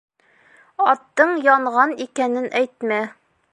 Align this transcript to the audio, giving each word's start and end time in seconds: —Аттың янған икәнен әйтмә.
—Аттың 0.93 1.35
янған 1.49 1.95
икәнен 2.07 2.51
әйтмә. 2.63 3.01